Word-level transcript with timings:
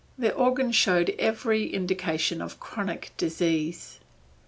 The 0.17 0.33
organ 0.33 0.71
showed 0.71 1.13
every 1.19 1.71
indication 1.71 2.41
of 2.41 2.59
chronic 2.59 3.11
disease. 3.17 3.99